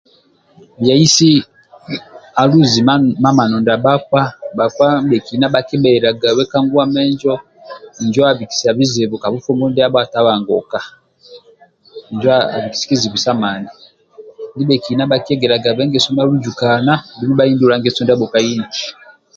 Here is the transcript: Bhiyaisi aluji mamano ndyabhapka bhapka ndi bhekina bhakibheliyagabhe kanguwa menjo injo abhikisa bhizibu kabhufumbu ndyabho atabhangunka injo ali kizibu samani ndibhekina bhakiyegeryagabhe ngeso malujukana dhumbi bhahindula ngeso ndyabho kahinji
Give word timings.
Bhiyaisi 0.79 1.29
aluji 2.41 2.79
mamano 3.23 3.55
ndyabhapka 3.59 4.21
bhapka 4.57 4.87
ndi 5.03 5.15
bhekina 5.17 5.45
bhakibheliyagabhe 5.53 6.43
kanguwa 6.51 6.85
menjo 6.95 7.33
injo 8.01 8.21
abhikisa 8.29 8.69
bhizibu 8.77 9.15
kabhufumbu 9.23 9.65
ndyabho 9.69 9.97
atabhangunka 10.05 10.79
injo 12.11 12.29
ali 12.55 12.69
kizibu 12.87 13.17
samani 13.25 13.69
ndibhekina 14.53 15.03
bhakiyegeryagabhe 15.11 15.83
ngeso 15.85 16.09
malujukana 16.15 16.93
dhumbi 17.19 17.35
bhahindula 17.37 17.75
ngeso 17.77 17.99
ndyabho 18.01 18.25
kahinji 18.33 18.83